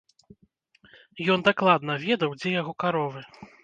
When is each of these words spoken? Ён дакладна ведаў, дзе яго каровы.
Ён 1.35 1.39
дакладна 1.51 2.01
ведаў, 2.09 2.29
дзе 2.41 2.49
яго 2.61 2.71
каровы. 2.87 3.21